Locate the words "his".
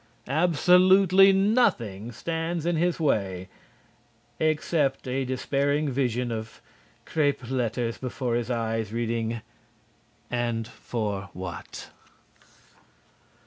2.75-2.99, 8.33-8.49